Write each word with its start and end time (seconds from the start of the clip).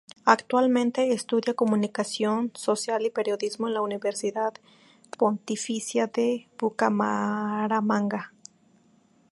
Actualmente 0.25 1.11
estudia 1.13 1.53
Comunicación 1.53 2.49
social 2.55 3.05
y 3.05 3.11
Periodismo 3.11 3.67
en 3.67 3.75
la 3.75 3.81
Universidad 3.83 4.51
Pontificia 5.15 6.07
de 6.07 6.49
Bucaramanga. 6.57 8.33